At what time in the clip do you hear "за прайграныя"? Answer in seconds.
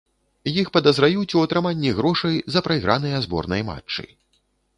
2.55-3.21